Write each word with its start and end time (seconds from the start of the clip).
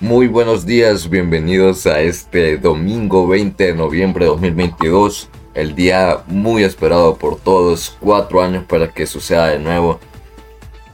Muy 0.00 0.28
buenos 0.28 0.64
días, 0.64 1.10
bienvenidos 1.10 1.86
a 1.86 2.00
este 2.00 2.56
domingo 2.56 3.28
20 3.28 3.62
de 3.66 3.74
noviembre 3.74 4.24
de 4.24 4.30
2022, 4.30 5.28
el 5.52 5.74
día 5.74 6.24
muy 6.26 6.64
esperado 6.64 7.16
por 7.16 7.38
todos, 7.38 7.98
cuatro 8.00 8.40
años 8.40 8.64
para 8.64 8.94
que 8.94 9.04
suceda 9.04 9.48
de 9.48 9.58
nuevo. 9.58 10.00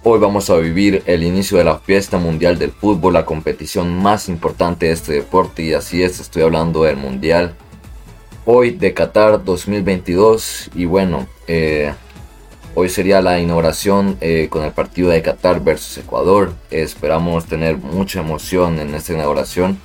Hoy 0.03 0.19
vamos 0.19 0.51
a 0.51 0.57
vivir 0.57 1.05
el 1.07 1.23
inicio 1.23 1.57
de 1.57 1.63
la 1.63 1.79
fiesta 1.79 2.19
mundial 2.19 2.59
del 2.59 2.73
fútbol, 2.73 3.13
la 3.13 3.25
competición 3.25 3.97
más 3.97 4.29
importante 4.29 4.87
de 4.87 4.93
este 4.93 5.13
deporte 5.13 5.63
y 5.63 5.73
así 5.73 6.03
es, 6.03 6.19
estoy 6.19 6.43
hablando 6.43 6.83
del 6.83 6.97
mundial. 6.97 7.55
Hoy 8.45 8.73
de 8.73 8.93
Qatar 8.93 9.45
2022 9.45 10.71
y 10.75 10.85
bueno, 10.85 11.29
eh, 11.47 11.95
Hoy 12.79 12.91
sería 12.91 13.23
la 13.23 13.39
inauguración 13.39 14.19
eh, 14.21 14.49
con 14.51 14.63
el 14.63 14.71
partido 14.71 15.09
de 15.09 15.23
Qatar 15.23 15.61
versus 15.65 15.97
Ecuador. 15.97 16.53
esperamos 16.71 17.47
tener 17.47 17.79
mucha 17.79 18.21
emoción 18.21 18.79
en 18.79 18.95
esta 18.95 19.15
inauguración. 19.15 19.81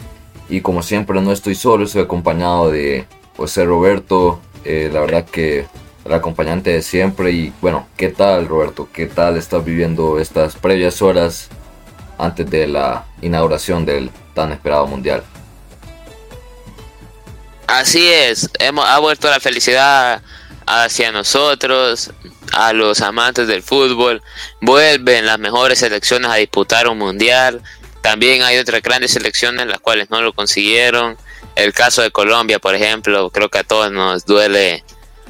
Y 0.50 0.60
como 0.60 0.84
siempre 0.84 1.22
no 1.22 1.32
estoy 1.32 1.56
solo, 1.56 1.86
estoy 1.86 2.02
acompañado 2.02 2.70
de 2.70 3.06
José 3.38 3.64
Roberto. 3.64 4.42
Eh, 4.66 4.90
la 4.92 5.00
verdad 5.00 5.24
que 5.24 5.68
el 6.04 6.14
acompañante 6.14 6.72
de 6.72 6.82
siempre. 6.82 7.32
Y 7.32 7.54
bueno, 7.62 7.88
¿qué 7.96 8.10
tal 8.10 8.50
Roberto? 8.50 8.90
¿Qué 8.92 9.06
tal 9.06 9.38
estás 9.38 9.64
viviendo 9.64 10.20
estas 10.20 10.58
previas 10.58 11.02
horas 11.02 11.48
antes 12.18 12.50
de 12.50 12.68
la 12.68 13.06
inauguración 13.22 13.86
del 13.86 14.12
tan 14.34 14.52
esperado 14.52 14.86
mundial? 14.86 15.24
Así 17.68 18.06
es, 18.06 18.50
hemos, 18.60 18.86
ha 18.86 19.00
vuelto 19.00 19.30
la 19.30 19.40
felicidad 19.40 20.22
hacia 20.66 21.14
nosotros, 21.14 22.12
a 22.52 22.74
los 22.74 23.02
amantes 23.02 23.48
del 23.48 23.64
fútbol. 23.64 24.22
Vuelven 24.62 25.26
las 25.26 25.40
mejores 25.40 25.80
selecciones 25.80 26.30
a 26.32 26.36
disputar 26.36 26.88
un 26.88 26.98
mundial. 26.98 27.62
También 28.02 28.44
hay 28.44 28.58
otras 28.58 28.82
grandes 28.82 29.12
selecciones 29.12 29.68
las 29.68 29.80
cuales 29.80 30.10
no 30.10 30.22
lo 30.22 30.34
consiguieron. 30.34 31.18
El 31.56 31.74
caso 31.74 32.02
de 32.02 32.12
Colombia, 32.12 32.60
por 32.60 32.76
ejemplo, 32.76 33.30
creo 33.30 33.50
que 33.50 33.60
a 33.60 33.64
todos 33.64 33.92
nos 33.92 34.26
duele 34.26 34.84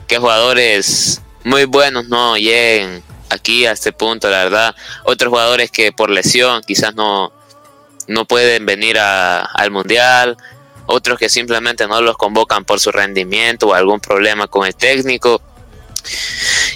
que 0.08 0.18
jugadores 0.18 1.22
muy 1.44 1.66
buenos 1.66 2.08
no 2.08 2.38
lleguen 2.38 3.04
aquí 3.30 3.66
a 3.66 3.72
este 3.72 3.92
punto, 3.92 4.30
la 4.30 4.44
verdad. 4.44 4.76
Otros 5.04 5.30
jugadores 5.30 5.72
que 5.72 5.92
por 5.92 6.10
lesión 6.10 6.62
quizás 6.66 6.94
no, 6.96 7.32
no 8.08 8.26
pueden 8.26 8.66
venir 8.66 8.98
al 9.00 9.72
mundial. 9.72 10.38
Otros 10.86 11.18
que 11.18 11.30
simplemente 11.30 11.88
no 11.88 12.02
los 12.02 12.18
convocan 12.18 12.66
por 12.66 12.80
su 12.80 12.92
rendimiento 12.92 13.68
o 13.68 13.74
algún 13.74 14.00
problema 14.00 14.48
con 14.48 14.66
el 14.68 14.76
técnico. 14.76 15.42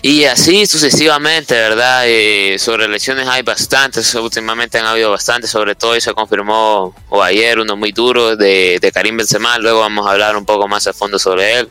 Y 0.01 0.25
así 0.25 0.65
sucesivamente, 0.67 1.55
¿verdad? 1.55 2.03
Eh, 2.05 2.57
sobre 2.59 2.85
elecciones 2.85 3.27
hay 3.27 3.41
bastantes, 3.41 4.13
últimamente 4.15 4.77
han 4.77 4.85
habido 4.85 5.11
bastantes, 5.11 5.49
sobre 5.49 5.75
todo 5.75 5.95
y 5.95 6.01
se 6.01 6.13
confirmó 6.13 6.95
o 7.09 7.23
ayer 7.23 7.59
uno 7.59 7.75
muy 7.75 7.91
duro 7.91 8.35
de, 8.35 8.77
de 8.79 8.91
Karim 8.91 9.17
Benzema, 9.17 9.57
luego 9.57 9.79
vamos 9.79 10.05
a 10.05 10.11
hablar 10.11 10.37
un 10.37 10.45
poco 10.45 10.67
más 10.67 10.85
a 10.87 10.93
fondo 10.93 11.17
sobre 11.17 11.59
él. 11.59 11.69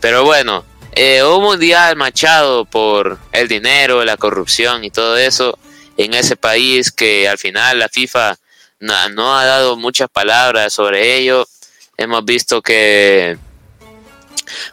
Pero 0.00 0.24
bueno, 0.24 0.64
eh, 0.92 1.22
un 1.22 1.42
mundial 1.42 1.96
machado 1.96 2.64
por 2.64 3.18
el 3.32 3.48
dinero, 3.48 4.04
la 4.04 4.16
corrupción 4.16 4.84
y 4.84 4.90
todo 4.90 5.16
eso 5.16 5.58
en 5.96 6.14
ese 6.14 6.36
país 6.36 6.92
que 6.92 7.28
al 7.28 7.38
final 7.38 7.78
la 7.78 7.88
FIFA 7.88 8.38
no 8.80 9.36
ha 9.36 9.44
dado 9.44 9.76
muchas 9.76 10.08
palabras 10.08 10.72
sobre 10.72 11.16
ello. 11.16 11.46
Hemos 11.96 12.24
visto 12.24 12.62
que 12.62 13.38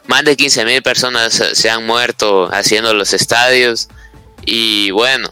más 0.06 0.24
de 0.24 0.36
15 0.36 0.64
mil 0.64 0.82
personas 0.82 1.34
se 1.34 1.70
han 1.70 1.84
muerto 1.86 2.48
haciendo 2.52 2.94
los 2.94 3.12
estadios 3.12 3.88
y 4.46 4.90
bueno, 4.90 5.30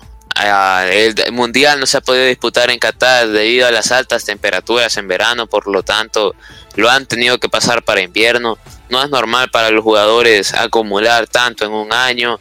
el 0.91 1.15
mundial 1.33 1.81
no 1.81 1.87
se 1.87 1.99
ha 1.99 2.01
podido 2.01 2.27
disputar 2.27 2.71
en 2.71 2.79
Qatar 2.79 3.29
debido 3.29 3.67
a 3.67 3.71
las 3.71 3.93
altas 3.93 4.25
temperaturas 4.25 4.97
en 4.97 5.09
verano, 5.09 5.47
por 5.47 5.66
lo 5.66 5.83
tanto 5.83 6.34
lo 6.75 6.91
han 6.91 7.06
tenido 7.06 7.39
que 7.39 7.49
pasar 7.49 7.83
para 7.83 8.00
invierno. 8.00 8.59
No 8.89 9.03
es 9.03 9.11
normal 9.11 9.50
para 9.50 9.71
los 9.71 9.83
jugadores 9.83 10.55
acumular 10.55 11.27
tanto 11.27 11.65
en 11.65 11.72
un 11.72 11.93
año, 11.93 12.41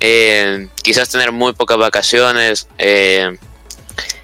eh, 0.00 0.68
quizás 0.82 1.08
tener 1.08 1.32
muy 1.32 1.52
pocas 1.52 1.78
vacaciones. 1.78 2.68
Eh, 2.78 3.36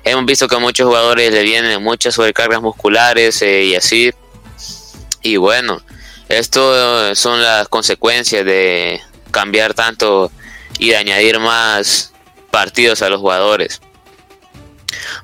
hemos 0.04 0.24
visto 0.26 0.48
que 0.48 0.56
a 0.56 0.58
muchos 0.58 0.86
jugadores 0.86 1.32
le 1.32 1.42
vienen 1.42 1.82
muchas 1.82 2.14
sobrecargas 2.14 2.60
musculares 2.60 3.40
eh, 3.42 3.64
y 3.64 3.74
así. 3.74 4.12
Y 5.22 5.36
bueno, 5.36 5.82
esto 6.28 7.14
son 7.14 7.42
las 7.42 7.68
consecuencias 7.68 8.44
de 8.44 9.00
cambiar 9.30 9.74
tanto 9.74 10.30
y 10.78 10.90
de 10.90 10.96
añadir 10.96 11.38
más 11.38 12.12
partidos 12.50 13.02
a 13.02 13.08
los 13.08 13.20
jugadores. 13.20 13.80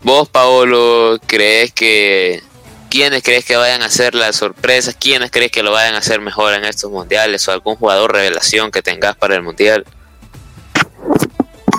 Vos, 0.03 0.29
Paolo, 0.29 1.19
crees 1.27 1.73
que 1.73 2.43
quiénes 2.91 3.23
crees 3.23 3.45
que 3.45 3.57
vayan 3.57 3.83
a 3.83 3.89
ser 3.89 4.15
las 4.15 4.37
sorpresas, 4.37 4.97
quiénes 4.99 5.31
crees 5.31 5.51
que 5.51 5.63
lo 5.63 5.73
vayan 5.73 5.95
a 5.95 5.99
hacer 5.99 6.21
mejor 6.21 6.53
en 6.55 6.65
estos 6.65 6.91
mundiales 6.91 7.47
o 7.49 7.53
algún 7.53 7.77
jugador 7.77 8.13
revelación 8.13 8.71
que 8.71 8.83
tengas 8.83 9.17
para 9.17 9.35
el 9.35 9.43
mundial? 9.43 9.85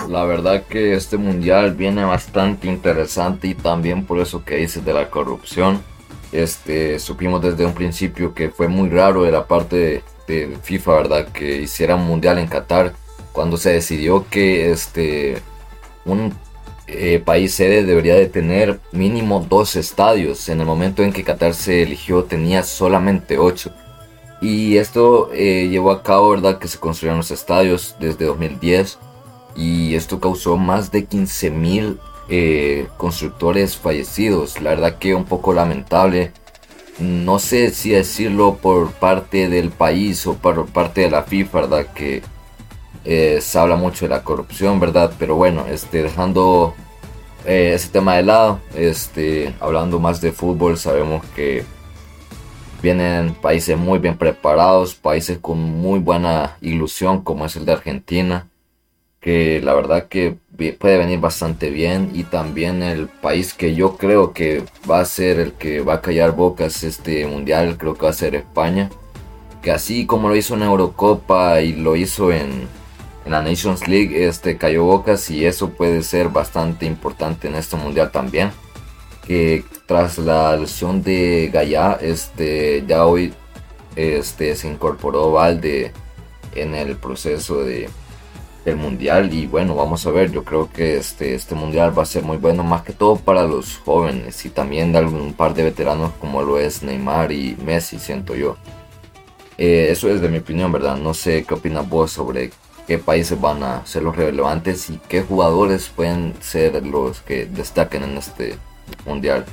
La 0.10 0.26
verdad 0.26 0.64
que 0.68 0.96
este 0.96 1.18
mundial 1.18 1.74
viene 1.74 2.04
bastante 2.04 2.68
interesante 2.68 3.48
y 3.48 3.56
también 3.56 4.06
por 4.06 4.20
eso 4.20 4.44
que 4.44 4.58
dices 4.58 4.84
de 4.84 4.94
la 4.94 5.10
corrupción 5.10 5.84
este, 6.34 7.00
supimos 7.00 7.42
desde 7.42 7.66
un 7.66 7.74
principio 7.74 8.34
que 8.34 8.50
fue 8.50 8.68
muy 8.68 8.90
raro 8.90 9.24
de 9.24 9.32
la 9.32 9.48
parte 9.48 10.04
de, 10.28 10.58
FIFA, 10.64 10.96
¿verdad? 10.96 11.28
Que 11.28 11.62
hiciera 11.62 11.96
un 11.96 12.06
mundial 12.06 12.40
en 12.40 12.48
Qatar. 12.48 12.94
Cuando 13.32 13.56
se 13.58 13.72
decidió 13.74 14.26
que 14.30 14.72
este, 14.72 15.38
un 16.06 16.34
eh, 16.88 17.22
país 17.24 17.54
sede 17.54 17.84
debería 17.84 18.16
de 18.16 18.28
tener 18.28 18.80
mínimo 18.92 19.46
dos 19.48 19.76
estadios. 19.76 20.50
En 20.50 20.60
el 20.60 20.66
momento 20.66 21.04
en 21.04 21.14
que 21.14 21.24
Qatar 21.24 21.54
se 21.54 21.84
eligió 21.84 22.24
tenía 22.24 22.64
solamente 22.64 23.38
ocho. 23.38 23.72
Y 24.42 24.78
esto 24.78 25.30
eh, 25.34 25.68
llevó 25.70 25.92
a 25.92 26.02
cabo, 26.02 26.32
¿verdad? 26.32 26.58
Que 26.58 26.68
se 26.68 26.80
construyeron 26.80 27.20
los 27.20 27.32
estadios 27.32 27.96
desde 28.00 28.26
2010. 28.26 28.98
Y 29.56 29.94
esto 29.94 30.20
causó 30.20 30.58
más 30.58 30.92
de 30.92 31.06
15 31.06 31.52
mil 31.52 32.00
eh, 32.30 32.88
constructores 32.98 33.78
fallecidos. 33.78 34.62
La 34.62 34.72
verdad 34.72 34.98
que 34.98 35.16
un 35.16 35.26
poco 35.26 35.54
lamentable. 35.54 36.32
No 37.00 37.40
sé 37.40 37.72
si 37.72 37.90
decirlo 37.90 38.58
por 38.62 38.92
parte 38.92 39.50
del 39.50 39.72
país 39.72 40.26
o 40.28 40.36
por 40.36 40.68
parte 40.68 41.02
de 41.02 41.10
la 41.10 41.24
FIFA, 41.24 41.62
¿verdad? 41.62 41.88
Que 41.94 42.22
eh, 43.04 43.40
se 43.42 43.60
habla 43.60 43.76
mucho 43.76 44.06
de 44.06 44.10
la 44.10 44.24
corrupción, 44.24 44.80
¿verdad? 44.80 45.12
Pero 45.18 45.36
bueno, 45.36 45.66
este, 45.68 46.04
dejando 46.04 46.76
eh, 47.46 47.74
ese 47.74 47.90
tema 47.90 48.16
de 48.16 48.24
lado, 48.24 48.60
este, 48.76 49.56
hablando 49.60 50.00
más 50.00 50.22
de 50.22 50.32
fútbol, 50.32 50.78
sabemos 50.78 51.26
que 51.36 51.66
vienen 52.82 53.34
países 53.36 53.78
muy 53.78 53.98
bien 54.00 54.18
preparados, 54.18 54.94
países 54.94 55.40
con 55.40 55.60
muy 55.60 56.00
buena 56.00 56.58
ilusión 56.62 57.24
como 57.24 57.46
es 57.46 57.56
el 57.56 57.66
de 57.66 57.72
Argentina 57.74 58.48
que 59.24 59.62
la 59.64 59.74
verdad 59.74 60.08
que 60.10 60.36
puede 60.78 60.98
venir 60.98 61.20
bastante 61.20 61.70
bien 61.70 62.12
y 62.14 62.26
también 62.26 62.84
el 62.84 63.08
país 63.08 63.54
que 63.54 63.74
yo 63.74 63.96
creo 63.96 64.34
que 64.34 64.64
va 64.90 65.00
a 65.00 65.06
ser 65.06 65.40
el 65.40 65.54
que 65.54 65.80
va 65.80 65.96
a 65.96 66.02
callar 66.02 66.36
bocas 66.36 66.84
este 66.84 67.26
mundial 67.26 67.78
creo 67.78 67.96
que 67.96 68.04
va 68.04 68.10
a 68.10 68.14
ser 68.14 68.36
España 68.36 68.90
que 69.62 69.72
así 69.72 70.06
como 70.06 70.28
lo 70.28 70.36
hizo 70.36 70.56
en 70.56 70.64
Eurocopa 70.64 71.62
y 71.62 71.72
lo 71.72 71.96
hizo 71.96 72.32
en, 72.34 72.68
la 73.26 73.42
Nations 73.42 73.88
League 73.88 74.28
este 74.28 74.58
cayó 74.58 74.84
bocas 74.84 75.32
y 75.32 75.46
eso 75.46 75.70
puede 75.70 76.04
ser 76.04 76.28
bastante 76.28 76.86
importante 76.86 77.48
en 77.48 77.56
este 77.56 77.78
mundial 77.78 78.12
también 78.12 78.52
que 79.26 79.64
tras 79.86 80.18
la 80.18 80.58
lesión 80.58 81.02
de 81.02 81.50
Gaya 81.54 81.94
este 82.02 82.84
ya 82.86 83.06
hoy 83.06 83.34
este 83.96 84.54
se 84.58 84.68
incorporó 84.68 85.32
Valde 85.32 85.94
en 86.54 86.76
el 86.76 86.98
proceso 86.98 87.64
de 87.64 87.90
el 88.66 88.78
mundial 88.78 89.34
y 89.34 89.46
bueno 89.46 89.76
vamos 89.76 90.06
a 90.06 90.12
ver 90.12 90.32
yo 90.32 90.44
creo 90.44 90.72
que 90.72 90.98
este 90.98 91.36
este 91.36 91.54
mundial 91.54 91.98
va 91.98 92.04
a 92.04 92.06
ser 92.06 92.24
muy 92.24 92.38
bueno 92.38 92.64
más 92.64 92.84
que 92.84 92.94
todo 92.94 93.18
para 93.18 93.44
los 93.44 93.78
jóvenes 93.80 94.46
y 94.46 94.50
también 94.50 94.92
de 94.94 95.00
algún 95.00 95.34
par 95.34 95.54
de 95.54 95.64
veteranos 95.64 96.12
como 96.20 96.42
lo 96.44 96.58
es 96.60 96.82
Neymar 96.82 97.32
y 97.32 97.58
Messi 97.64 98.00
siento 98.00 98.36
yo. 98.36 98.58
Eh, 99.58 99.90
eso 99.92 100.10
es 100.10 100.22
de 100.22 100.30
mi 100.30 100.38
opinión 100.38 100.72
verdad 100.72 100.98
no 100.98 101.14
sé 101.14 101.44
qué 101.46 101.54
opinas 101.54 101.88
vos 101.88 102.12
sobre 102.12 102.52
qué 102.88 102.98
países 102.98 103.40
van 103.40 103.64
a 103.64 103.86
ser 103.86 104.04
los 104.04 104.16
relevantes 104.16 104.90
y 104.90 105.00
qué 105.10 105.22
jugadores 105.22 105.90
pueden 105.96 106.34
ser 106.42 106.86
los 106.86 107.22
que 107.22 107.46
destaquen 107.46 108.04
en 108.04 108.18
este 108.18 108.58
mundial. 109.06 109.46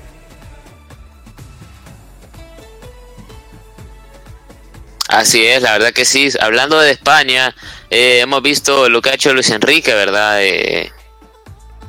Así 5.08 5.44
es, 5.44 5.62
la 5.62 5.73
verdad 5.73 5.93
que 5.93 6.05
sí. 6.05 6.29
Hablando 6.40 6.79
de 6.79 6.93
España, 6.93 7.55
eh, 7.90 8.20
hemos 8.20 8.42
visto 8.42 8.88
lo 8.88 9.02
que 9.02 9.10
ha 9.10 9.14
hecho 9.14 9.34
Luis 9.34 9.50
Enrique, 9.50 9.92
¿verdad? 9.92 10.42
Eh, 10.42 10.92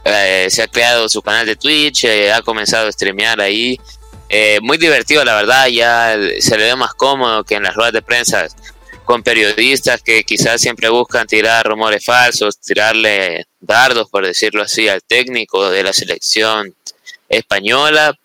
eh, 0.04 0.48
se 0.50 0.64
ha 0.64 0.68
creado 0.68 1.08
su 1.08 1.22
canal 1.22 1.46
de 1.46 1.56
Twitch, 1.56 2.06
ha 2.06 2.42
comenzado 2.42 2.88
a 2.88 2.92
streamear 2.92 3.40
ahí. 3.40 3.80
muy 4.62 4.78
divertido, 4.78 5.24
la 5.24 5.36
verdad, 5.36 5.68
ya 5.68 6.18
se 6.40 6.58
le 6.58 6.64
ve 6.66 6.76
más 6.76 6.94
cómodo 6.94 7.44
que 7.44 7.56
en 7.56 7.64
las 7.64 7.76
ruedas 7.76 7.94
de 7.94 8.02
prensa 8.02 8.48
con 9.06 9.24
periodistas 9.24 10.02
que 10.02 10.24
quizás 10.24 10.62
siempre 10.62 10.90
buscan 10.90 11.28
tirar 11.28 11.66
rumores 11.68 12.04
falsos, 12.04 12.58
tirarle 12.60 13.46
dardos, 13.60 14.10
por 14.10 14.26
decirlo 14.26 14.64
así, 14.64 14.88
al 14.88 15.04
técnico 15.04 15.70
de 15.70 15.84
la 15.84 15.94
selección 15.94 16.74
española. 17.30 18.18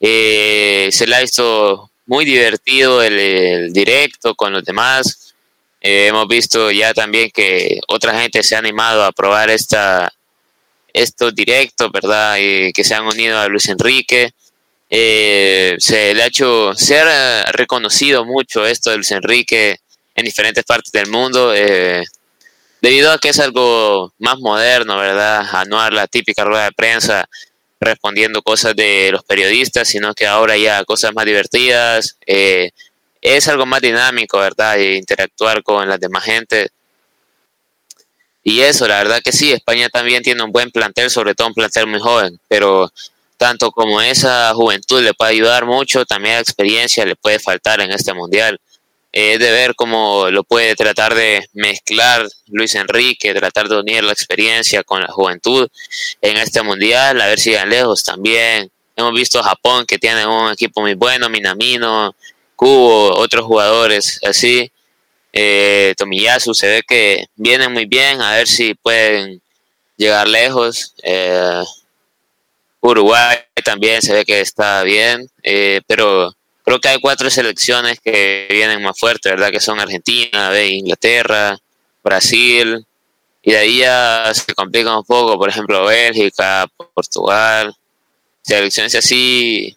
Se 0.00 1.06
le 1.06 1.16
ha 1.16 1.20
visto 1.20 1.90
muy 2.06 2.24
divertido 2.24 3.02
el, 3.02 3.72
directo 3.72 4.34
con 4.34 4.52
los 4.52 4.64
demás. 4.64 5.33
Eh, 5.86 6.06
hemos 6.06 6.26
visto 6.26 6.70
ya 6.70 6.94
también 6.94 7.30
que 7.30 7.78
otra 7.88 8.18
gente 8.18 8.42
se 8.42 8.56
ha 8.56 8.58
animado 8.58 9.04
a 9.04 9.12
probar 9.12 9.50
esta, 9.50 10.10
estos 10.94 11.34
directos, 11.34 11.92
¿verdad? 11.92 12.38
Y 12.40 12.72
que 12.72 12.84
se 12.84 12.94
han 12.94 13.04
unido 13.04 13.38
a 13.38 13.48
Luis 13.48 13.68
Enrique. 13.68 14.32
Eh, 14.88 15.76
se 15.78 16.14
le 16.14 16.22
ha 16.22 16.26
hecho, 16.26 16.72
se 16.74 16.98
ha 16.98 17.44
reconocido 17.52 18.24
mucho 18.24 18.64
esto 18.64 18.88
de 18.90 18.96
Luis 18.96 19.10
Enrique 19.10 19.76
en 20.14 20.24
diferentes 20.24 20.64
partes 20.64 20.90
del 20.90 21.08
mundo, 21.08 21.52
eh, 21.54 22.02
debido 22.80 23.12
a 23.12 23.18
que 23.18 23.28
es 23.28 23.38
algo 23.38 24.14
más 24.18 24.38
moderno, 24.38 24.96
¿verdad? 24.96 25.46
A 25.52 25.66
no 25.66 25.90
la 25.90 26.06
típica 26.06 26.44
rueda 26.44 26.64
de 26.64 26.72
prensa 26.72 27.28
respondiendo 27.78 28.40
cosas 28.40 28.74
de 28.74 29.10
los 29.12 29.22
periodistas, 29.24 29.88
sino 29.88 30.14
que 30.14 30.26
ahora 30.26 30.56
ya 30.56 30.82
cosas 30.86 31.12
más 31.14 31.26
divertidas, 31.26 32.16
eh, 32.26 32.70
es 33.24 33.48
algo 33.48 33.64
más 33.64 33.80
dinámico, 33.80 34.38
¿verdad? 34.38 34.76
Y 34.76 34.96
interactuar 34.96 35.62
con 35.62 35.88
las 35.88 35.98
demás 35.98 36.24
gente. 36.24 36.68
Y 38.42 38.60
eso, 38.60 38.86
la 38.86 38.98
verdad 38.98 39.22
que 39.24 39.32
sí, 39.32 39.50
España 39.50 39.88
también 39.88 40.22
tiene 40.22 40.42
un 40.42 40.52
buen 40.52 40.70
plantel, 40.70 41.08
sobre 41.10 41.34
todo 41.34 41.48
un 41.48 41.54
plantel 41.54 41.86
muy 41.86 42.00
joven, 42.00 42.38
pero 42.48 42.92
tanto 43.38 43.70
como 43.72 44.02
esa 44.02 44.52
juventud 44.52 45.02
le 45.02 45.14
puede 45.14 45.32
ayudar 45.32 45.64
mucho, 45.64 46.04
también 46.04 46.34
la 46.34 46.40
experiencia 46.42 47.06
le 47.06 47.16
puede 47.16 47.38
faltar 47.38 47.80
en 47.80 47.92
este 47.92 48.12
mundial. 48.12 48.60
Es 49.10 49.38
de 49.38 49.50
ver 49.50 49.74
cómo 49.74 50.28
lo 50.30 50.44
puede 50.44 50.74
tratar 50.74 51.14
de 51.14 51.48
mezclar 51.54 52.28
Luis 52.48 52.74
Enrique, 52.74 53.32
tratar 53.32 53.70
de 53.70 53.78
unir 53.78 54.04
la 54.04 54.12
experiencia 54.12 54.82
con 54.84 55.00
la 55.00 55.10
juventud 55.10 55.66
en 56.20 56.36
este 56.36 56.62
mundial, 56.62 57.18
a 57.22 57.26
ver 57.28 57.40
si 57.40 57.50
llegan 57.50 57.70
lejos 57.70 58.04
también. 58.04 58.70
Hemos 58.96 59.14
visto 59.14 59.38
a 59.40 59.44
Japón 59.44 59.86
que 59.86 59.98
tiene 59.98 60.26
un 60.26 60.52
equipo 60.52 60.82
muy 60.82 60.94
bueno, 60.94 61.30
Minamino, 61.30 62.14
Kubo, 62.64 63.14
otros 63.18 63.44
jugadores 63.44 64.18
así. 64.24 64.72
Eh, 65.34 65.92
Tomiyasu 65.98 66.54
se 66.54 66.66
ve 66.66 66.82
que 66.82 67.26
vienen 67.36 67.70
muy 67.70 67.84
bien, 67.84 68.22
a 68.22 68.36
ver 68.36 68.48
si 68.48 68.72
pueden 68.72 69.42
llegar 69.98 70.26
lejos. 70.26 70.94
Eh, 71.02 71.62
Uruguay 72.80 73.36
también 73.62 74.00
se 74.00 74.14
ve 74.14 74.24
que 74.24 74.40
está 74.40 74.82
bien, 74.82 75.28
eh, 75.42 75.82
pero 75.86 76.34
creo 76.64 76.80
que 76.80 76.88
hay 76.88 77.00
cuatro 77.00 77.28
selecciones 77.28 78.00
que 78.00 78.46
vienen 78.48 78.82
más 78.82 78.98
fuertes, 78.98 79.30
¿verdad? 79.30 79.50
Que 79.50 79.60
son 79.60 79.78
Argentina, 79.78 80.58
Inglaterra, 80.62 81.58
Brasil, 82.02 82.82
y 83.42 83.52
de 83.52 83.58
ahí 83.58 83.78
ya 83.80 84.32
se 84.32 84.54
complica 84.54 84.96
un 84.96 85.04
poco, 85.04 85.36
por 85.36 85.50
ejemplo, 85.50 85.84
Bélgica, 85.84 86.66
Portugal, 86.94 87.76
selecciones 88.40 88.94
así 88.94 89.76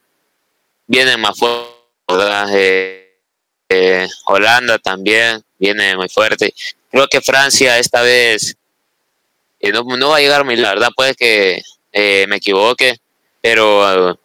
vienen 0.87 1.19
más 1.19 1.37
fuertes, 1.37 1.76
eh, 2.51 3.15
eh, 3.69 4.07
Holanda 4.25 4.79
también 4.79 5.43
viene 5.57 5.95
muy 5.95 6.09
fuerte. 6.09 6.53
Creo 6.89 7.07
que 7.07 7.21
Francia 7.21 7.77
esta 7.77 8.01
vez 8.01 8.55
eh, 9.59 9.71
no, 9.71 10.09
va 10.09 10.17
a 10.17 10.21
llegar 10.21 10.45
muy 10.45 10.55
la 10.55 10.91
puede 10.91 11.15
que 11.15 11.61
me 11.93 12.35
equivoque, 12.35 12.97
pero 13.41 14.19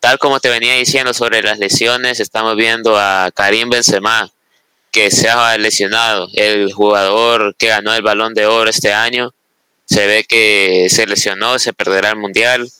tal 0.00 0.18
como 0.18 0.40
te 0.40 0.48
venía 0.48 0.74
diciendo 0.74 1.12
sobre 1.12 1.42
las 1.42 1.58
lesiones, 1.58 2.20
estamos 2.20 2.56
viendo 2.56 2.98
a 2.98 3.30
Karim 3.34 3.68
Benzema, 3.68 4.30
que 4.90 5.10
se 5.10 5.28
ha 5.28 5.56
lesionado, 5.58 6.28
el 6.34 6.72
jugador 6.72 7.54
que 7.56 7.68
ganó 7.68 7.94
el 7.94 8.02
balón 8.02 8.34
de 8.34 8.46
oro 8.46 8.70
este 8.70 8.92
año, 8.92 9.34
se 9.84 10.06
ve 10.06 10.24
que 10.24 10.88
se 10.90 11.06
lesionó, 11.06 11.58
se 11.58 11.72
perderá 11.72 12.10
el 12.10 12.16
mundial, 12.16 12.70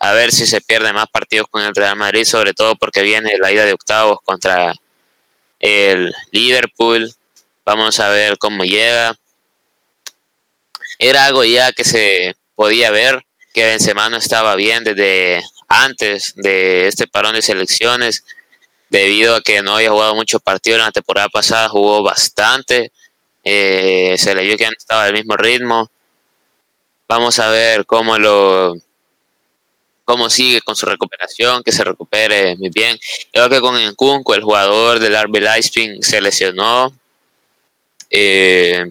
a 0.00 0.14
ver 0.14 0.32
si 0.32 0.46
se 0.46 0.62
pierde 0.62 0.94
más 0.94 1.08
partidos 1.08 1.46
con 1.50 1.62
el 1.62 1.74
Real 1.74 1.94
Madrid, 1.94 2.24
sobre 2.24 2.54
todo 2.54 2.74
porque 2.74 3.02
viene 3.02 3.36
la 3.38 3.52
ida 3.52 3.66
de 3.66 3.74
octavos 3.74 4.18
contra 4.24 4.74
el 5.60 6.14
Liverpool, 6.32 7.12
vamos 7.66 8.00
a 8.00 8.08
ver 8.08 8.38
cómo 8.38 8.64
llega. 8.64 9.14
Era 10.98 11.26
algo 11.26 11.44
ya 11.44 11.72
que 11.72 11.84
se 11.84 12.34
podía 12.54 12.90
ver, 12.90 13.22
que 13.52 13.64
Benzema 13.64 14.08
no 14.08 14.16
estaba 14.16 14.54
bien 14.56 14.84
desde 14.84 15.44
antes 15.68 16.32
de 16.34 16.88
este 16.88 17.06
parón 17.06 17.34
de 17.34 17.42
selecciones, 17.42 18.24
debido 18.88 19.36
a 19.36 19.42
que 19.42 19.60
no 19.60 19.76
había 19.76 19.90
jugado 19.90 20.14
muchos 20.14 20.40
partidos 20.40 20.78
en 20.78 20.86
la 20.86 20.92
temporada 20.92 21.28
pasada, 21.28 21.68
jugó 21.68 22.02
bastante, 22.02 22.90
eh, 23.44 24.16
se 24.18 24.34
le 24.34 24.44
vio 24.44 24.56
que 24.56 24.64
estaba 24.64 25.04
al 25.04 25.12
mismo 25.12 25.36
ritmo. 25.36 25.90
Vamos 27.06 27.38
a 27.38 27.50
ver 27.50 27.84
cómo 27.84 28.18
lo 28.18 28.76
cómo 30.10 30.28
sigue 30.28 30.60
con 30.60 30.74
su 30.74 30.86
recuperación, 30.86 31.62
que 31.62 31.70
se 31.70 31.84
recupere 31.84 32.56
muy 32.56 32.68
bien. 32.68 32.98
Creo 33.32 33.48
que 33.48 33.60
con 33.60 33.78
Encunco, 33.78 34.34
el 34.34 34.42
jugador 34.42 34.98
del 34.98 35.14
RB 35.14 35.36
Leipzig, 35.36 36.02
se 36.04 36.20
lesionó 36.20 36.92
eh, 38.10 38.90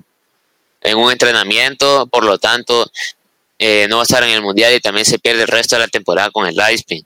en 0.80 0.98
un 0.98 1.12
entrenamiento, 1.12 2.08
por 2.08 2.24
lo 2.24 2.38
tanto, 2.38 2.90
eh, 3.58 3.86
no 3.90 3.98
va 3.98 4.04
a 4.04 4.06
estar 4.06 4.24
en 4.24 4.30
el 4.30 4.42
Mundial 4.42 4.74
y 4.74 4.80
también 4.80 5.06
se 5.06 5.20
pierde 5.20 5.42
el 5.42 5.50
resto 5.50 5.76
de 5.76 5.82
la 5.82 5.88
temporada 5.90 6.32
con 6.32 6.48
el 6.48 6.56
Leipzig. 6.56 7.04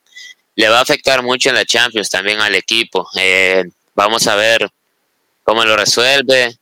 Le 0.56 0.70
va 0.70 0.78
a 0.78 0.84
afectar 0.84 1.24
mucho 1.24 1.50
en 1.50 1.56
la 1.56 1.66
Champions 1.66 2.12
también 2.12 2.40
al 2.40 2.54
equipo. 2.54 3.10
Eh, 3.18 3.64
vamos 3.96 4.28
a 4.28 4.36
ver 4.36 4.70
cómo 5.42 5.66
lo 5.66 5.76
resuelve. 5.76 6.56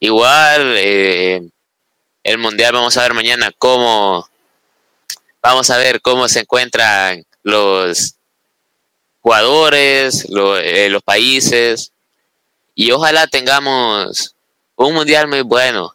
Igual, 0.00 0.74
el 0.78 2.38
Mundial 2.38 2.72
vamos 2.72 2.96
a 2.96 3.02
ver 3.02 3.12
mañana 3.12 3.52
cómo... 3.58 4.26
Vamos 5.44 5.68
a 5.68 5.76
ver 5.76 6.00
cómo 6.00 6.26
se 6.26 6.40
encuentran 6.40 7.22
los 7.42 8.14
jugadores, 9.20 10.26
los 10.30 11.02
países. 11.02 11.92
Y 12.74 12.92
ojalá 12.92 13.26
tengamos 13.26 14.34
un 14.74 14.94
mundial 14.94 15.28
muy 15.28 15.42
bueno. 15.42 15.94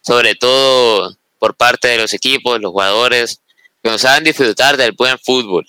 Sobre 0.00 0.34
todo 0.34 1.16
por 1.38 1.54
parte 1.54 1.86
de 1.86 1.98
los 1.98 2.12
equipos, 2.12 2.60
los 2.60 2.72
jugadores, 2.72 3.40
que 3.84 3.88
nos 3.88 4.04
hagan 4.04 4.24
disfrutar 4.24 4.76
del 4.76 4.90
buen 4.90 5.16
fútbol. 5.20 5.64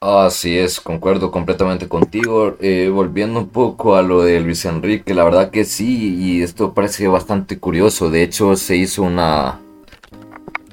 Así 0.00 0.58
es, 0.58 0.78
concuerdo 0.78 1.30
completamente 1.30 1.88
contigo. 1.88 2.58
Eh, 2.60 2.90
volviendo 2.92 3.40
un 3.40 3.48
poco 3.48 3.96
a 3.96 4.02
lo 4.02 4.24
de 4.24 4.40
Luis 4.40 4.66
Enrique, 4.66 5.14
la 5.14 5.24
verdad 5.24 5.50
que 5.50 5.64
sí, 5.64 6.16
y 6.18 6.42
esto 6.42 6.74
parece 6.74 7.08
bastante 7.08 7.58
curioso. 7.58 8.10
De 8.10 8.22
hecho, 8.22 8.54
se 8.56 8.76
hizo 8.76 9.02
una, 9.02 9.62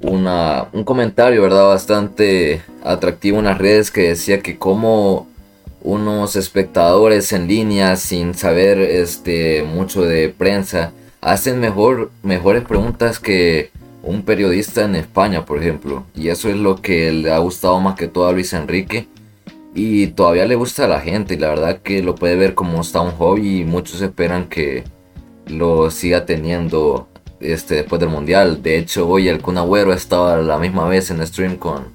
un 0.01 0.83
comentario, 0.83 1.41
¿verdad? 1.41 1.67
Bastante 1.67 2.61
atractivo 2.83 3.39
en 3.39 3.45
las 3.45 3.57
redes 3.57 3.91
que 3.91 4.09
decía 4.09 4.41
que 4.41 4.57
como 4.57 5.27
unos 5.81 6.35
espectadores 6.35 7.31
en 7.31 7.47
línea 7.47 7.95
sin 7.95 8.33
saber 8.33 8.79
este 8.79 9.63
mucho 9.63 10.01
de 10.01 10.29
prensa 10.29 10.91
hacen 11.21 11.59
mejor, 11.59 12.11
mejores 12.23 12.63
preguntas 12.63 13.19
que 13.19 13.71
un 14.05 14.21
periodista 14.21 14.85
en 14.85 14.95
España, 14.95 15.45
por 15.45 15.59
ejemplo. 15.59 16.03
Y 16.15 16.29
eso 16.29 16.49
es 16.49 16.55
lo 16.55 16.81
que 16.81 17.11
le 17.11 17.31
ha 17.31 17.39
gustado 17.39 17.79
más 17.81 17.95
que 17.95 18.07
todo 18.07 18.27
a 18.27 18.31
Luis 18.31 18.53
Enrique. 18.53 19.07
Y 19.73 20.07
todavía 20.07 20.45
le 20.45 20.55
gusta 20.55 20.85
a 20.85 20.87
la 20.87 21.01
gente. 21.01 21.33
Y 21.33 21.37
la 21.37 21.49
verdad 21.49 21.79
que 21.81 22.03
lo 22.03 22.15
puede 22.15 22.35
ver 22.35 22.53
como 22.53 22.79
está 22.81 23.01
un 23.01 23.11
hobby. 23.11 23.61
Y 23.61 23.65
muchos 23.65 24.01
esperan 24.01 24.47
que 24.47 24.83
lo 25.47 25.89
siga 25.89 26.25
teniendo 26.25 27.07
este, 27.39 27.75
después 27.75 27.99
del 27.99 28.09
mundial. 28.09 28.61
De 28.61 28.77
hecho, 28.77 29.07
hoy 29.07 29.27
el 29.27 29.41
Kun 29.41 29.57
Agüero 29.57 29.93
estaba 29.93 30.37
la 30.37 30.57
misma 30.57 30.87
vez 30.87 31.11
en 31.11 31.25
stream 31.25 31.57
con, 31.57 31.85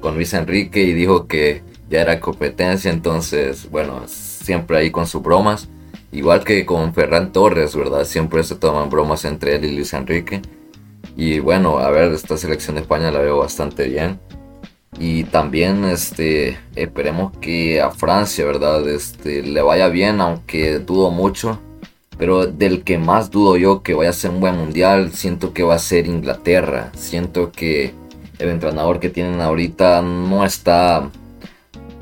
con 0.00 0.14
Luis 0.14 0.34
Enrique 0.34 0.82
y 0.82 0.92
dijo 0.92 1.26
que 1.26 1.62
ya 1.88 2.02
era 2.02 2.20
competencia. 2.20 2.90
Entonces, 2.90 3.70
bueno, 3.70 4.02
siempre 4.06 4.78
ahí 4.78 4.90
con 4.90 5.06
sus 5.06 5.22
bromas. 5.22 5.68
Igual 6.10 6.44
que 6.44 6.66
con 6.66 6.92
Ferran 6.92 7.32
Torres, 7.32 7.74
¿verdad? 7.74 8.04
Siempre 8.04 8.42
se 8.42 8.56
toman 8.56 8.90
bromas 8.90 9.24
entre 9.24 9.56
él 9.56 9.64
y 9.64 9.76
Luis 9.76 9.94
Enrique. 9.94 10.42
Y 11.16 11.38
bueno, 11.38 11.78
a 11.78 11.90
ver, 11.90 12.12
esta 12.12 12.36
selección 12.36 12.76
de 12.76 12.82
España 12.82 13.10
la 13.10 13.20
veo 13.20 13.38
bastante 13.38 13.88
bien. 13.88 14.20
Y 14.98 15.24
también 15.24 15.84
este, 15.84 16.58
esperemos 16.76 17.32
que 17.38 17.80
a 17.80 17.90
Francia, 17.90 18.44
¿verdad? 18.44 18.86
Este, 18.88 19.42
le 19.42 19.62
vaya 19.62 19.88
bien, 19.88 20.20
aunque 20.20 20.78
dudo 20.80 21.10
mucho. 21.10 21.58
Pero 22.22 22.46
del 22.46 22.84
que 22.84 22.98
más 22.98 23.32
dudo 23.32 23.56
yo 23.56 23.82
que 23.82 23.94
vaya 23.94 24.10
a 24.10 24.12
ser 24.12 24.30
un 24.30 24.38
buen 24.38 24.56
mundial, 24.56 25.10
siento 25.12 25.52
que 25.52 25.64
va 25.64 25.74
a 25.74 25.80
ser 25.80 26.06
Inglaterra. 26.06 26.92
Siento 26.94 27.50
que 27.50 27.94
el 28.38 28.48
entrenador 28.48 29.00
que 29.00 29.10
tienen 29.10 29.40
ahorita 29.40 30.00
no 30.02 30.44
está 30.44 31.10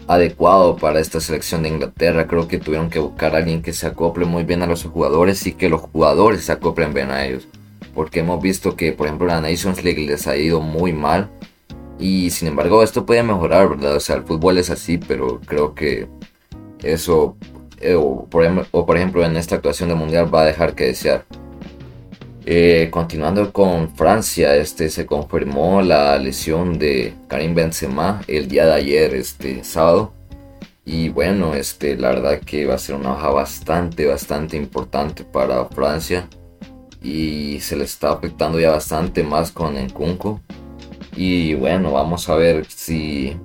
adecuado 0.06 0.76
para 0.76 1.00
esta 1.00 1.20
selección 1.20 1.62
de 1.62 1.70
Inglaterra. 1.70 2.26
Creo 2.26 2.48
que 2.48 2.58
tuvieron 2.58 2.90
que 2.90 2.98
buscar 2.98 3.34
a 3.34 3.38
alguien 3.38 3.62
que 3.62 3.72
se 3.72 3.86
acople 3.86 4.26
muy 4.26 4.44
bien 4.44 4.60
a 4.60 4.66
los 4.66 4.84
jugadores 4.84 5.46
y 5.46 5.52
que 5.52 5.70
los 5.70 5.80
jugadores 5.80 6.44
se 6.44 6.52
acoplen 6.52 6.92
bien 6.92 7.10
a 7.10 7.24
ellos. 7.24 7.48
Porque 7.94 8.20
hemos 8.20 8.42
visto 8.42 8.76
que, 8.76 8.92
por 8.92 9.06
ejemplo, 9.06 9.26
la 9.26 9.40
Nations 9.40 9.82
League 9.82 10.04
les 10.04 10.26
ha 10.26 10.36
ido 10.36 10.60
muy 10.60 10.92
mal. 10.92 11.30
Y 11.98 12.28
sin 12.28 12.48
embargo, 12.48 12.82
esto 12.82 13.06
puede 13.06 13.22
mejorar, 13.22 13.70
¿verdad? 13.70 13.96
O 13.96 14.00
sea, 14.00 14.16
el 14.16 14.24
fútbol 14.24 14.58
es 14.58 14.68
así, 14.68 14.98
pero 14.98 15.40
creo 15.46 15.74
que 15.74 16.08
eso, 16.82 17.38
eh, 17.80 17.94
o, 17.94 18.26
por, 18.26 18.96
ejemplo, 18.96 19.24
en 19.24 19.36
esta 19.36 19.56
actuación 19.56 19.88
de 19.88 19.94
mundial, 19.94 20.32
va 20.32 20.42
a 20.42 20.46
dejar 20.46 20.74
que 20.74 20.84
desear. 20.84 21.24
Eh, 22.46 22.88
continuando 22.90 23.52
con 23.52 23.94
Francia, 23.94 24.56
este 24.56 24.88
se 24.90 25.06
confirmó 25.06 25.82
la 25.82 26.18
lesión 26.18 26.78
de 26.78 27.14
Karim 27.28 27.54
Benzema 27.54 28.22
el 28.26 28.48
día 28.48 28.66
de 28.66 28.74
ayer, 28.74 29.14
este 29.14 29.64
sábado. 29.64 30.12
Y 30.84 31.08
bueno, 31.10 31.54
este, 31.54 31.96
la 31.96 32.08
verdad 32.08 32.40
que 32.40 32.66
va 32.66 32.74
a 32.74 32.78
ser 32.78 32.96
una 32.96 33.10
baja 33.10 33.30
bastante, 33.30 34.06
bastante 34.06 34.56
importante 34.56 35.24
para 35.24 35.66
Francia. 35.66 36.28
Y 37.02 37.60
se 37.60 37.76
le 37.76 37.84
está 37.84 38.12
afectando 38.12 38.60
ya 38.60 38.70
bastante 38.70 39.22
más 39.22 39.52
con 39.52 39.76
Nkunku. 39.76 40.40
Y 41.16 41.54
bueno, 41.54 41.92
vamos 41.92 42.28
a 42.28 42.34
ver 42.34 42.66
si 42.66 43.36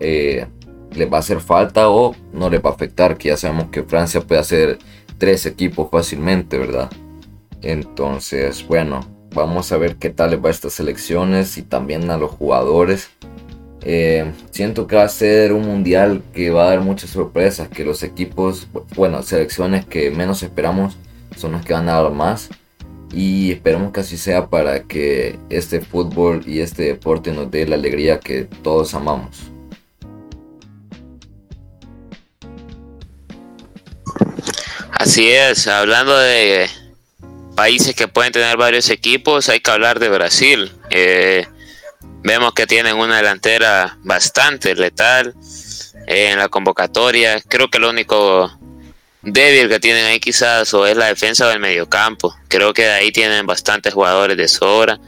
eh, 0.00 0.46
le 0.94 1.06
va 1.06 1.18
a 1.18 1.20
hacer 1.20 1.40
falta 1.40 1.88
o 1.88 2.14
no 2.32 2.50
le 2.50 2.58
va 2.58 2.70
a 2.70 2.74
afectar. 2.74 3.16
Que 3.16 3.28
ya 3.28 3.36
sabemos 3.36 3.66
que 3.70 3.82
Francia 3.82 4.20
puede 4.20 4.40
hacer 4.40 4.78
tres 5.18 5.46
equipos 5.46 5.88
fácilmente, 5.90 6.58
¿verdad? 6.58 6.90
Entonces, 7.62 8.66
bueno, 8.66 9.00
vamos 9.34 9.70
a 9.72 9.76
ver 9.76 9.96
qué 9.96 10.10
tal 10.10 10.30
les 10.30 10.42
va 10.42 10.48
a 10.48 10.52
estas 10.52 10.80
elecciones 10.80 11.58
y 11.58 11.62
también 11.62 12.10
a 12.10 12.16
los 12.16 12.30
jugadores. 12.30 13.10
Eh, 13.82 14.32
siento 14.50 14.86
que 14.86 14.96
va 14.96 15.04
a 15.04 15.08
ser 15.08 15.52
un 15.52 15.66
mundial 15.66 16.22
que 16.34 16.50
va 16.50 16.64
a 16.64 16.70
dar 16.70 16.80
muchas 16.80 17.10
sorpresas, 17.10 17.68
que 17.68 17.84
los 17.84 18.02
equipos, 18.02 18.68
bueno, 18.94 19.22
selecciones 19.22 19.86
que 19.86 20.10
menos 20.10 20.42
esperamos 20.42 20.96
son 21.36 21.52
las 21.52 21.64
que 21.64 21.72
van 21.72 21.88
a 21.88 22.02
dar 22.02 22.12
más. 22.12 22.50
Y 23.12 23.50
esperemos 23.50 23.92
que 23.92 24.00
así 24.00 24.16
sea 24.16 24.46
para 24.46 24.84
que 24.84 25.38
este 25.48 25.80
fútbol 25.80 26.44
y 26.46 26.60
este 26.60 26.84
deporte 26.84 27.32
nos 27.32 27.50
dé 27.50 27.66
la 27.66 27.74
alegría 27.74 28.20
que 28.20 28.44
todos 28.62 28.94
amamos. 28.94 29.50
Así 35.10 35.28
es, 35.28 35.66
hablando 35.66 36.16
de 36.16 36.70
países 37.56 37.96
que 37.96 38.06
pueden 38.06 38.30
tener 38.30 38.56
varios 38.56 38.90
equipos, 38.90 39.48
hay 39.48 39.58
que 39.58 39.72
hablar 39.72 39.98
de 39.98 40.08
Brasil. 40.08 40.70
Eh, 40.88 41.48
vemos 42.22 42.54
que 42.54 42.68
tienen 42.68 42.94
una 42.94 43.16
delantera 43.16 43.98
bastante 44.04 44.72
letal 44.76 45.34
en 46.06 46.38
la 46.38 46.48
convocatoria. 46.48 47.40
Creo 47.40 47.68
que 47.68 47.80
lo 47.80 47.90
único 47.90 48.56
débil 49.22 49.68
que 49.68 49.80
tienen 49.80 50.04
ahí 50.04 50.20
quizás 50.20 50.72
o 50.74 50.86
es 50.86 50.96
la 50.96 51.06
defensa 51.06 51.48
del 51.48 51.58
mediocampo. 51.58 52.32
Creo 52.46 52.72
que 52.72 52.88
ahí 52.88 53.10
tienen 53.10 53.44
bastantes 53.48 53.92
jugadores 53.92 54.36
de 54.36 54.46
sobra. 54.46 55.00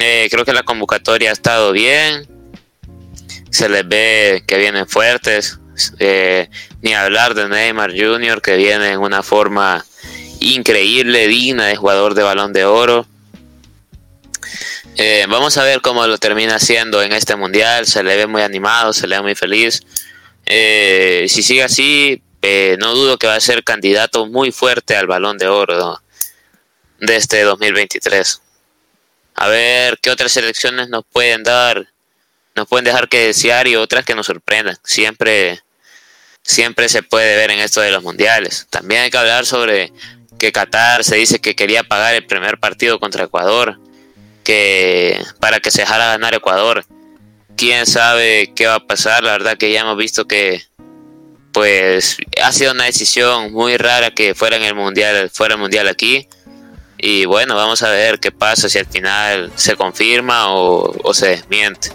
Eh, 0.00 0.28
creo 0.30 0.46
que 0.46 0.54
la 0.54 0.62
convocatoria 0.62 1.28
ha 1.28 1.34
estado 1.34 1.72
bien. 1.72 2.26
Se 3.50 3.68
les 3.68 3.86
ve 3.86 4.42
que 4.46 4.56
vienen 4.56 4.88
fuertes. 4.88 5.58
Eh, 5.98 6.48
ni 6.80 6.94
hablar 6.94 7.34
de 7.34 7.48
Neymar 7.48 7.92
Jr. 7.92 8.42
que 8.42 8.56
viene 8.56 8.90
en 8.92 9.00
una 9.00 9.22
forma 9.22 9.84
increíble, 10.40 11.28
digna 11.28 11.66
de 11.66 11.76
jugador 11.76 12.14
de 12.14 12.22
balón 12.22 12.52
de 12.52 12.64
oro. 12.64 13.06
Eh, 14.96 15.24
vamos 15.28 15.56
a 15.56 15.64
ver 15.64 15.80
cómo 15.80 16.06
lo 16.06 16.18
termina 16.18 16.56
haciendo 16.56 17.02
en 17.02 17.12
este 17.12 17.36
mundial. 17.36 17.86
Se 17.86 18.02
le 18.02 18.16
ve 18.16 18.26
muy 18.26 18.42
animado, 18.42 18.92
se 18.92 19.06
le 19.06 19.16
ve 19.16 19.22
muy 19.22 19.34
feliz. 19.34 19.82
Eh, 20.44 21.26
si 21.28 21.42
sigue 21.42 21.62
así, 21.62 22.22
no 22.78 22.94
dudo 22.94 23.18
que 23.18 23.28
va 23.28 23.36
a 23.36 23.40
ser 23.40 23.64
candidato 23.64 24.26
muy 24.26 24.52
fuerte 24.52 24.96
al 24.96 25.06
balón 25.06 25.38
de 25.38 25.46
oro 25.46 26.02
de 26.98 27.16
este 27.16 27.42
2023. 27.42 28.42
A 29.34 29.48
ver 29.48 29.98
qué 30.00 30.10
otras 30.10 30.32
selecciones 30.32 30.88
nos 30.88 31.04
pueden 31.10 31.42
dar, 31.42 31.91
nos 32.54 32.68
pueden 32.68 32.84
dejar 32.84 33.08
que 33.08 33.26
desear 33.26 33.66
y 33.66 33.76
otras 33.76 34.04
que 34.04 34.14
nos 34.14 34.26
sorprendan. 34.26 34.76
Siempre, 34.84 35.60
siempre 36.42 36.88
se 36.88 37.02
puede 37.02 37.36
ver 37.36 37.50
en 37.50 37.60
esto 37.60 37.80
de 37.80 37.90
los 37.90 38.02
mundiales. 38.02 38.66
También 38.70 39.02
hay 39.02 39.10
que 39.10 39.18
hablar 39.18 39.46
sobre 39.46 39.92
que 40.38 40.52
Qatar 40.52 41.04
se 41.04 41.16
dice 41.16 41.40
que 41.40 41.54
quería 41.54 41.84
pagar 41.84 42.14
el 42.14 42.26
primer 42.26 42.58
partido 42.58 42.98
contra 42.98 43.24
Ecuador, 43.24 43.78
que 44.44 45.22
para 45.38 45.60
que 45.60 45.70
se 45.70 45.82
dejara 45.82 46.06
ganar 46.06 46.34
Ecuador. 46.34 46.84
Quién 47.56 47.86
sabe 47.86 48.52
qué 48.56 48.66
va 48.66 48.76
a 48.76 48.86
pasar, 48.86 49.22
la 49.22 49.32
verdad 49.32 49.56
que 49.56 49.70
ya 49.70 49.82
hemos 49.82 49.96
visto 49.96 50.26
que 50.26 50.62
pues 51.52 52.16
ha 52.42 52.50
sido 52.50 52.72
una 52.72 52.84
decisión 52.84 53.52
muy 53.52 53.76
rara 53.76 54.10
que 54.10 54.34
fuera 54.34 54.56
en 54.56 54.62
el 54.64 54.74
mundial, 54.74 55.30
fuera 55.30 55.54
el 55.54 55.60
mundial 55.60 55.86
aquí. 55.86 56.26
Y 56.98 57.24
bueno, 57.26 57.54
vamos 57.54 57.82
a 57.82 57.90
ver 57.90 58.20
qué 58.20 58.32
pasa 58.32 58.68
si 58.68 58.78
al 58.78 58.86
final 58.86 59.52
se 59.56 59.76
confirma 59.76 60.54
o, 60.54 60.94
o 61.02 61.14
se 61.14 61.28
desmiente. 61.28 61.90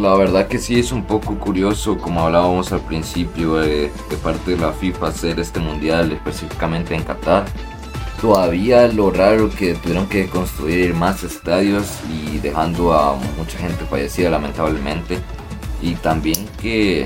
La 0.00 0.14
verdad 0.14 0.48
que 0.48 0.58
sí 0.58 0.78
es 0.78 0.92
un 0.92 1.04
poco 1.04 1.38
curioso, 1.38 1.98
como 1.98 2.22
hablábamos 2.22 2.72
al 2.72 2.80
principio, 2.80 3.56
de, 3.56 3.92
parte 4.22 4.52
de 4.52 4.56
la 4.56 4.72
FIFA 4.72 5.08
hacer 5.08 5.38
este 5.38 5.60
mundial 5.60 6.10
específicamente 6.10 6.94
en 6.94 7.02
Qatar. 7.02 7.44
Todavía 8.18 8.88
lo 8.88 9.10
raro 9.10 9.50
que 9.50 9.74
tuvieron 9.74 10.06
que 10.06 10.26
construir 10.28 10.94
más 10.94 11.22
estadios 11.22 11.98
y 12.10 12.38
dejando 12.38 12.94
a 12.94 13.16
mucha 13.36 13.58
gente 13.58 13.84
fallecida 13.84 14.30
lamentablemente. 14.30 15.18
Y 15.82 15.92
también 15.96 16.48
que 16.62 17.04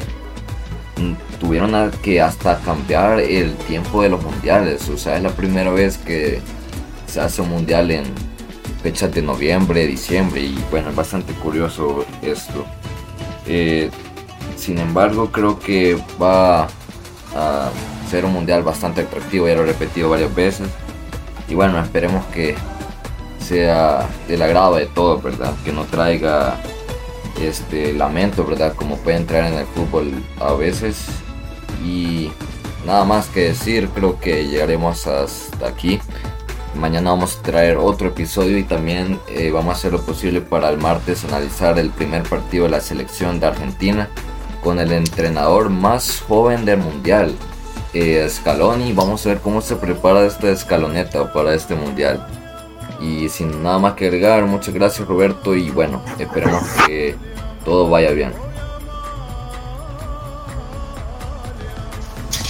mm, 0.96 1.40
tuvieron 1.40 1.90
que 2.00 2.20
hasta 2.20 2.60
cambiar 2.60 3.18
el 3.18 3.56
tiempo 3.66 4.02
de 4.02 4.10
los 4.10 4.22
mundiales. 4.22 4.88
O 4.88 4.96
sea, 4.96 5.16
es 5.16 5.22
la 5.24 5.30
primera 5.30 5.72
vez 5.72 5.98
que 5.98 6.40
se 7.08 7.20
hace 7.20 7.42
un 7.42 7.50
mundial 7.50 7.90
en 7.90 8.04
fechas 8.84 9.10
de 9.14 9.22
noviembre, 9.22 9.86
diciembre 9.86 10.42
y 10.42 10.62
bueno, 10.70 10.90
es 10.90 10.94
bastante 10.94 11.32
curioso 11.32 12.04
esto. 12.20 12.66
Eh, 13.46 13.90
sin 14.56 14.76
embargo, 14.76 15.32
creo 15.32 15.58
que 15.58 15.98
va 16.22 16.64
a 17.34 17.70
ser 18.10 18.26
un 18.26 18.34
mundial 18.34 18.62
bastante 18.62 19.00
atractivo, 19.00 19.48
ya 19.48 19.54
lo 19.54 19.62
he 19.62 19.66
repetido 19.68 20.10
varias 20.10 20.34
veces. 20.34 20.68
Y 21.48 21.54
bueno, 21.54 21.80
esperemos 21.80 22.26
que 22.26 22.56
sea 23.40 24.06
del 24.28 24.42
agrado 24.42 24.76
de 24.76 24.84
todos, 24.84 25.22
¿verdad? 25.22 25.54
Que 25.64 25.72
no 25.72 25.84
traiga 25.84 26.58
este 27.40 27.94
lamento, 27.94 28.44
¿verdad? 28.44 28.74
Como 28.74 28.98
puede 28.98 29.16
entrar 29.16 29.50
en 29.50 29.54
el 29.54 29.66
fútbol 29.66 30.12
a 30.38 30.52
veces. 30.52 31.06
Y 31.82 32.30
nada 32.84 33.06
más 33.06 33.28
que 33.28 33.44
decir, 33.44 33.88
creo 33.94 34.20
que 34.20 34.46
llegaremos 34.46 35.06
hasta 35.06 35.68
aquí. 35.68 36.00
Mañana 36.74 37.10
vamos 37.10 37.36
a 37.36 37.42
traer 37.42 37.76
otro 37.76 38.08
episodio 38.08 38.58
y 38.58 38.64
también 38.64 39.20
eh, 39.28 39.50
vamos 39.50 39.74
a 39.74 39.78
hacer 39.78 39.92
lo 39.92 40.04
posible 40.04 40.40
para 40.40 40.68
el 40.70 40.78
martes 40.78 41.24
analizar 41.24 41.78
el 41.78 41.90
primer 41.90 42.24
partido 42.24 42.64
de 42.64 42.70
la 42.70 42.80
selección 42.80 43.38
de 43.38 43.46
Argentina 43.46 44.08
con 44.62 44.80
el 44.80 44.92
entrenador 44.92 45.70
más 45.70 46.20
joven 46.26 46.64
del 46.64 46.78
mundial, 46.78 47.34
eh, 47.92 48.26
Scaloni. 48.28 48.92
Vamos 48.92 49.24
a 49.24 49.30
ver 49.30 49.38
cómo 49.38 49.60
se 49.60 49.76
prepara 49.76 50.26
esta 50.26 50.50
escaloneta 50.50 51.32
para 51.32 51.54
este 51.54 51.74
mundial. 51.74 52.26
Y 53.00 53.28
sin 53.28 53.62
nada 53.62 53.78
más 53.78 53.94
que 53.94 54.06
agregar, 54.06 54.44
muchas 54.44 54.74
gracias 54.74 55.06
Roberto 55.06 55.54
y 55.54 55.70
bueno, 55.70 56.02
esperemos 56.18 56.62
que 56.86 57.14
todo 57.64 57.88
vaya 57.88 58.10
bien. 58.10 58.32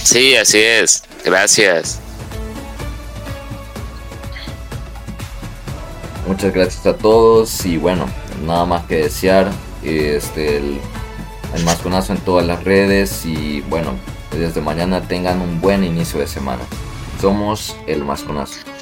Sí, 0.03 0.35
así 0.35 0.59
es. 0.59 1.03
Gracias. 1.25 2.04
Muchas 6.27 6.53
gracias 6.53 6.85
a 6.87 6.97
todos 6.97 7.65
y 7.65 7.77
bueno, 7.77 8.05
nada 8.45 8.65
más 8.65 8.85
que 8.85 8.95
desear 8.95 9.51
este, 9.83 10.57
el, 10.57 10.79
el 11.53 12.09
en 12.09 12.17
todas 12.17 12.45
las 12.45 12.63
redes 12.63 13.25
y 13.25 13.61
bueno, 13.61 13.91
desde 14.31 14.59
mañana 14.59 15.01
tengan 15.01 15.39
un 15.41 15.61
buen 15.61 15.83
inicio 15.83 16.19
de 16.19 16.27
semana. 16.27 16.63
Somos 17.21 17.75
el 17.87 18.03
masconazo. 18.03 18.74